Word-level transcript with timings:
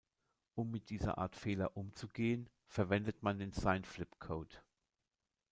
Um 0.55 0.71
mit 0.71 0.89
dieser 0.89 1.19
Art 1.19 1.35
Fehler 1.35 1.77
umzugehen, 1.77 2.49
verwendet 2.65 3.21
man 3.21 3.37
den 3.37 3.51
Sign 3.51 3.83
Flip 3.85 4.17
Code. 4.17 4.57